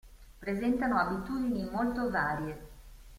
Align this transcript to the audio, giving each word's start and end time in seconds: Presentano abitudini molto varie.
Presentano 0.39 0.97
abitudini 0.97 1.69
molto 1.71 2.09
varie. 2.09 2.59